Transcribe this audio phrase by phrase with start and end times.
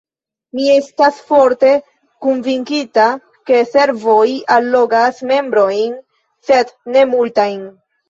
[0.59, 1.69] Mi estas forte
[2.27, 3.07] konvinkita,
[3.51, 4.27] ke servoj
[4.59, 5.97] allogas membrojn,
[6.53, 7.67] sed ne multajn.